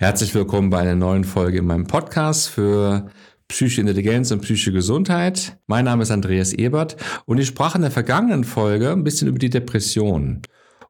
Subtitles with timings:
[0.00, 3.10] Herzlich willkommen bei einer neuen Folge in meinem Podcast für
[3.48, 5.58] Psychische Intelligenz und psychische Gesundheit.
[5.66, 9.40] Mein Name ist Andreas Ebert und ich sprach in der vergangenen Folge ein bisschen über
[9.40, 10.42] die Depression.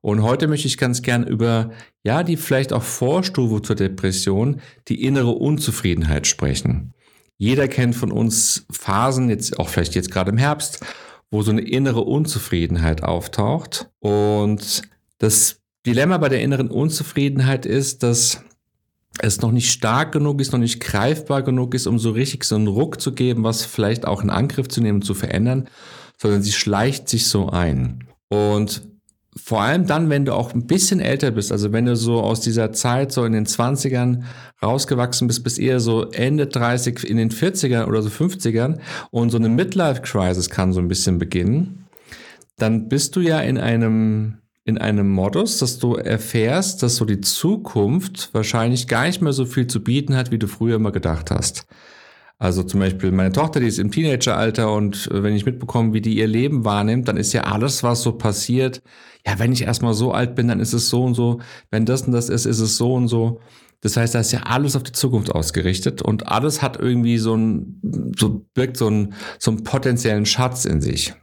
[0.03, 1.71] Und heute möchte ich ganz gern über,
[2.03, 6.93] ja, die vielleicht auch Vorstufe zur Depression, die innere Unzufriedenheit sprechen.
[7.39, 10.85] Jeder kennt von uns Phasen, jetzt auch vielleicht jetzt gerade im Herbst,
[11.31, 13.89] wo so eine innere Unzufriedenheit auftaucht.
[14.01, 14.83] Und
[15.17, 18.45] das Dilemma bei der inneren Unzufriedenheit ist, dass
[19.21, 22.55] es noch nicht stark genug ist, noch nicht greifbar genug ist, um so richtig so
[22.55, 25.69] einen Ruck zu geben, was vielleicht auch in Angriff zu nehmen, zu verändern,
[26.21, 28.05] sondern sie schleicht sich so ein.
[28.29, 28.83] Und
[29.37, 32.41] vor allem dann, wenn du auch ein bisschen älter bist, also wenn du so aus
[32.41, 34.23] dieser Zeit so in den 20ern
[34.63, 38.81] rausgewachsen bist, bis eher so Ende 30 in den 40ern oder so 50ern
[39.11, 41.87] und so eine Midlife-Crisis kann so ein bisschen beginnen,
[42.57, 47.23] dann bist du ja in einem in einem Modus, dass du erfährst, dass so die
[47.23, 51.31] Zukunft wahrscheinlich gar nicht mehr so viel zu bieten hat, wie du früher immer gedacht
[51.31, 51.67] hast.
[52.39, 56.03] Also zum Beispiel meine Tochter, die ist im Teenageralter und äh, wenn ich mitbekomme, wie
[56.03, 58.83] die ihr Leben wahrnimmt, dann ist ja alles, was so passiert,
[59.27, 62.03] ja, wenn ich erstmal so alt bin, dann ist es so und so, wenn das
[62.03, 63.41] und das ist, ist es so und so.
[63.81, 67.35] Das heißt, da ist ja alles auf die Zukunft ausgerichtet und alles hat irgendwie so
[67.35, 71.15] ein, so birgt so ein, so einen potenziellen Schatz in sich.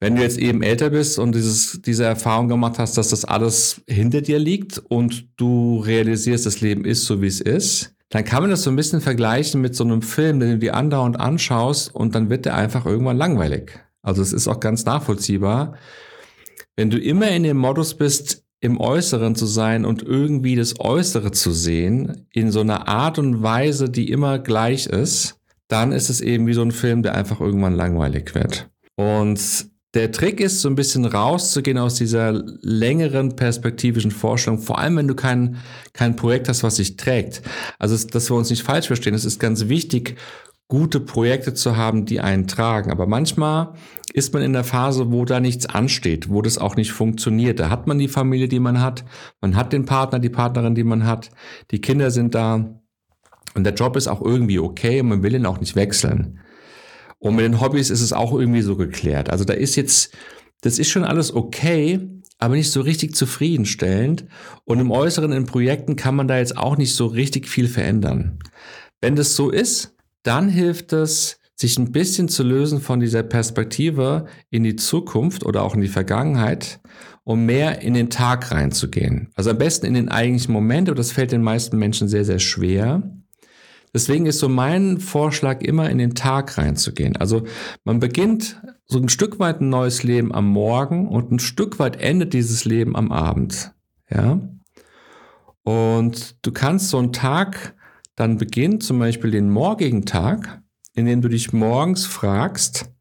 [0.00, 3.82] Wenn du jetzt eben älter bist und dieses, diese Erfahrung gemacht hast, dass das alles
[3.88, 8.42] hinter dir liegt und du realisierst, das Leben ist so, wie es ist, dann kann
[8.42, 11.94] man das so ein bisschen vergleichen mit so einem Film, den du dir andauernd anschaust
[11.94, 13.80] und dann wird der einfach irgendwann langweilig.
[14.02, 15.74] Also es ist auch ganz nachvollziehbar.
[16.76, 21.32] Wenn du immer in dem Modus bist, im Äußeren zu sein und irgendwie das Äußere
[21.32, 26.20] zu sehen, in so einer Art und Weise, die immer gleich ist, dann ist es
[26.20, 28.70] eben wie so ein Film, der einfach irgendwann langweilig wird.
[28.96, 34.96] Und der Trick ist, so ein bisschen rauszugehen aus dieser längeren perspektivischen Vorstellung, vor allem
[34.96, 35.56] wenn du kein,
[35.94, 37.42] kein Projekt hast, was sich trägt.
[37.78, 40.16] Also, dass wir uns nicht falsch verstehen, es ist ganz wichtig,
[40.68, 42.90] gute Projekte zu haben, die einen tragen.
[42.90, 43.72] Aber manchmal
[44.12, 47.58] ist man in der Phase, wo da nichts ansteht, wo das auch nicht funktioniert.
[47.58, 49.04] Da hat man die Familie, die man hat,
[49.40, 51.30] man hat den Partner, die Partnerin, die man hat,
[51.70, 52.78] die Kinder sind da
[53.54, 56.40] und der Job ist auch irgendwie okay und man will ihn auch nicht wechseln.
[57.18, 59.30] Und mit den Hobbys ist es auch irgendwie so geklärt.
[59.30, 60.14] Also da ist jetzt,
[60.60, 62.08] das ist schon alles okay,
[62.38, 64.26] aber nicht so richtig zufriedenstellend.
[64.64, 68.38] Und im Äußeren in Projekten kann man da jetzt auch nicht so richtig viel verändern.
[69.00, 74.26] Wenn das so ist, dann hilft es, sich ein bisschen zu lösen von dieser Perspektive
[74.50, 76.80] in die Zukunft oder auch in die Vergangenheit,
[77.24, 79.32] um mehr in den Tag reinzugehen.
[79.34, 82.38] Also am besten in den eigentlichen Moment, und das fällt den meisten Menschen sehr, sehr
[82.38, 83.02] schwer.
[83.98, 87.16] Deswegen ist so mein Vorschlag immer in den Tag reinzugehen.
[87.16, 87.42] Also
[87.82, 92.00] man beginnt so ein Stück weit ein neues Leben am Morgen und ein Stück weit
[92.00, 93.72] endet dieses Leben am Abend.
[94.08, 94.38] Ja.
[95.64, 97.74] Und du kannst so einen Tag
[98.14, 100.62] dann beginnen, zum Beispiel den morgigen Tag,
[100.94, 102.92] in dem du dich morgens fragst,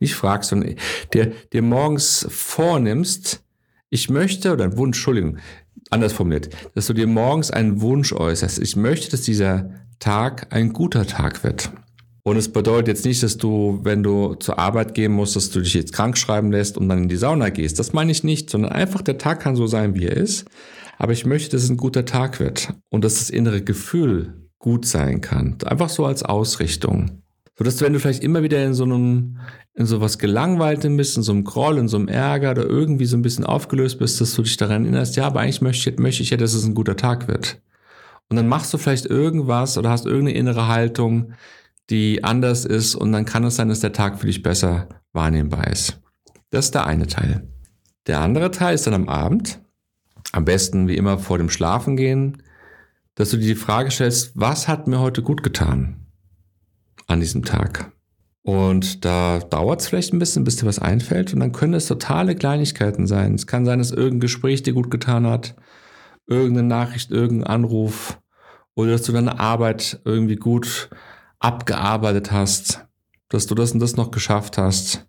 [0.00, 0.74] nicht fragst, sondern
[1.14, 3.42] dir, dir morgens vornimmst,
[3.88, 5.38] ich möchte, oder ein Wunsch, Entschuldigung,
[5.88, 8.58] anders formuliert, dass du dir morgens einen Wunsch äußerst.
[8.58, 9.70] Ich möchte, dass dieser
[10.02, 11.70] Tag ein guter Tag wird.
[12.24, 15.60] Und es bedeutet jetzt nicht, dass du, wenn du zur Arbeit gehen musst, dass du
[15.60, 17.78] dich jetzt krank schreiben lässt und dann in die Sauna gehst.
[17.78, 20.44] Das meine ich nicht, sondern einfach der Tag kann so sein, wie er ist.
[20.98, 24.86] Aber ich möchte, dass es ein guter Tag wird und dass das innere Gefühl gut
[24.86, 25.56] sein kann.
[25.64, 27.22] Einfach so als Ausrichtung.
[27.56, 29.38] So dass du, wenn du vielleicht immer wieder in so einem,
[29.74, 33.06] in so was Gelangweiltem bist, in so einem Groll, in so einem Ärger oder irgendwie
[33.06, 36.24] so ein bisschen aufgelöst bist, dass du dich daran erinnerst, ja, aber eigentlich möchte, möchte
[36.24, 37.60] ich ja, dass es ein guter Tag wird.
[38.28, 41.34] Und dann machst du vielleicht irgendwas oder hast irgendeine innere Haltung,
[41.90, 45.66] die anders ist und dann kann es sein, dass der Tag für dich besser wahrnehmbar
[45.66, 46.00] ist.
[46.50, 47.48] Das ist der eine Teil.
[48.06, 49.60] Der andere Teil ist dann am Abend,
[50.32, 52.42] am besten wie immer vor dem Schlafengehen,
[53.14, 56.06] dass du dir die Frage stellst, was hat mir heute gut getan
[57.06, 57.92] an diesem Tag?
[58.42, 61.32] Und da dauert es vielleicht ein bisschen, bis dir was einfällt.
[61.32, 63.34] Und dann können es totale Kleinigkeiten sein.
[63.34, 65.54] Es kann sein, dass irgendein Gespräch dir gut getan hat,
[66.26, 68.18] irgendeine Nachricht, irgendein Anruf,
[68.74, 70.90] oder dass du deine Arbeit irgendwie gut
[71.38, 72.86] abgearbeitet hast,
[73.28, 75.06] dass du das und das noch geschafft hast.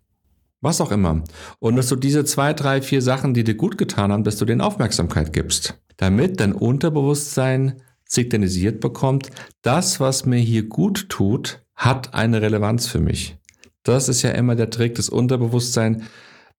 [0.60, 1.22] Was auch immer.
[1.58, 4.44] Und dass du diese zwei, drei, vier Sachen, die dir gut getan haben, dass du
[4.44, 5.78] denen Aufmerksamkeit gibst.
[5.98, 9.30] Damit dein Unterbewusstsein signalisiert bekommt,
[9.62, 13.36] das, was mir hier gut tut, hat eine Relevanz für mich.
[13.82, 16.04] Das ist ja immer der Trick, das Unterbewusstsein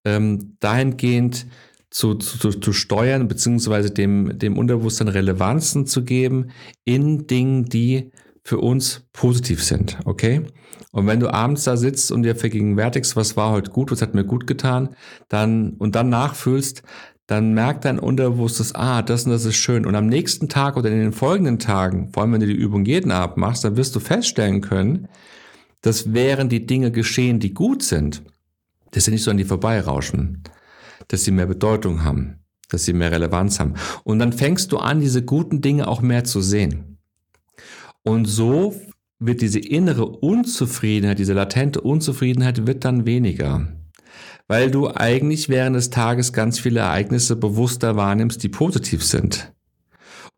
[0.04, 1.46] ähm, dahingehend
[1.90, 6.50] zu, zu, zu steuern, beziehungsweise dem, dem Unterbewusstsein Relevanzen zu geben
[6.84, 8.12] in Dingen, die
[8.42, 10.46] für uns positiv sind, okay?
[10.92, 14.14] Und wenn du abends da sitzt und dir vergegenwärtigst, was war heute gut, was hat
[14.14, 14.94] mir gut getan,
[15.28, 16.82] dann und dann nachfühlst,
[17.26, 19.84] dann merkt dein Unterbewusstes, ah, das und das ist schön.
[19.84, 22.84] Und am nächsten Tag oder in den folgenden Tagen, vor allem wenn du die Übung
[22.84, 25.08] jeden Abend machst, dann wirst du feststellen können,
[25.80, 28.22] dass während die Dinge geschehen, die gut sind,
[28.92, 30.44] dass sie nicht so an die vorbeirauschen,
[31.08, 33.74] dass sie mehr Bedeutung haben, dass sie mehr Relevanz haben.
[34.04, 36.98] Und dann fängst du an, diese guten Dinge auch mehr zu sehen.
[38.02, 38.74] Und so
[39.18, 43.66] wird diese innere Unzufriedenheit, diese latente Unzufriedenheit wird dann weniger
[44.48, 49.52] weil du eigentlich während des Tages ganz viele Ereignisse bewusster wahrnimmst, die positiv sind.